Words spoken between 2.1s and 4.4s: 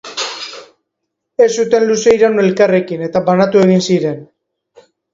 iraun elkarrekin eta banatu egin ziren.